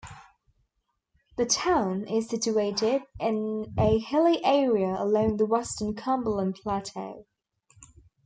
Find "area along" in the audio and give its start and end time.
4.43-5.37